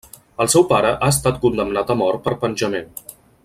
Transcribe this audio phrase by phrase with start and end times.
[0.45, 2.91] El seu pare ha estat condemnat a mort per penjament.